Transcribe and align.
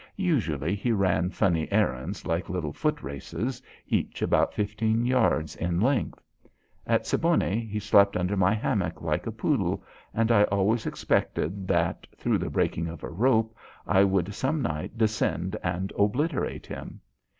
Usually 0.17 0.73
he 0.73 0.91
ran 0.91 1.29
funny 1.29 1.71
errands 1.71 2.25
like 2.25 2.49
little 2.49 2.73
foot 2.73 3.03
races, 3.03 3.61
each 3.87 4.23
about 4.23 4.51
fifteen 4.51 5.05
yards 5.05 5.55
in 5.55 5.79
length. 5.79 6.19
At 6.87 7.05
Siboney 7.05 7.67
he 7.69 7.77
slept 7.79 8.17
under 8.17 8.35
my 8.35 8.55
hammock 8.55 9.03
like 9.03 9.27
a 9.27 9.31
poodle, 9.31 9.83
and 10.11 10.31
I 10.31 10.45
always 10.45 10.87
expected 10.87 11.67
that, 11.67 12.07
through 12.17 12.39
the 12.39 12.49
breaking 12.49 12.87
of 12.87 13.03
a 13.03 13.11
rope, 13.11 13.55
I 13.85 14.03
would 14.03 14.33
some 14.33 14.59
night 14.59 14.97
descend 14.97 15.55
and 15.63 15.93
obliterate 15.95 16.65
him. 16.65 16.99